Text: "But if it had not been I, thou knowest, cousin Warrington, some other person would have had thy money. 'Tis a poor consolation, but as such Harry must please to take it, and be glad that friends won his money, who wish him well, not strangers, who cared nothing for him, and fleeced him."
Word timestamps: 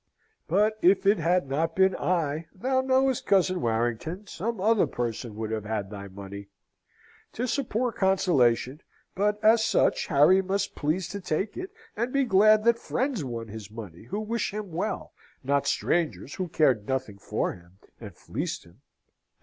"But 0.47 0.79
if 0.81 1.05
it 1.05 1.19
had 1.19 1.47
not 1.47 1.75
been 1.75 1.95
I, 1.95 2.47
thou 2.55 2.81
knowest, 2.81 3.27
cousin 3.27 3.61
Warrington, 3.61 4.25
some 4.25 4.59
other 4.59 4.87
person 4.87 5.35
would 5.35 5.51
have 5.51 5.65
had 5.65 5.91
thy 5.91 6.07
money. 6.07 6.47
'Tis 7.33 7.59
a 7.59 7.63
poor 7.63 7.91
consolation, 7.91 8.81
but 9.13 9.37
as 9.43 9.63
such 9.63 10.07
Harry 10.07 10.41
must 10.41 10.73
please 10.73 11.07
to 11.09 11.21
take 11.21 11.55
it, 11.55 11.69
and 11.95 12.11
be 12.11 12.23
glad 12.23 12.63
that 12.63 12.79
friends 12.79 13.23
won 13.23 13.49
his 13.49 13.69
money, 13.69 14.05
who 14.05 14.19
wish 14.19 14.51
him 14.51 14.71
well, 14.71 15.13
not 15.43 15.67
strangers, 15.67 16.33
who 16.33 16.47
cared 16.47 16.87
nothing 16.87 17.19
for 17.19 17.53
him, 17.53 17.77
and 17.99 18.15
fleeced 18.17 18.63
him." 18.63 18.81